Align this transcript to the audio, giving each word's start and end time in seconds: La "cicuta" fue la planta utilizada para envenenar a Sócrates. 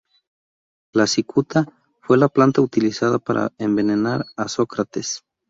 La 0.93 1.05
"cicuta" 1.05 1.63
fue 2.01 2.17
la 2.17 2.27
planta 2.27 2.59
utilizada 2.61 3.19
para 3.19 3.53
envenenar 3.59 4.25
a 4.35 4.47
Sócrates. 4.47 5.21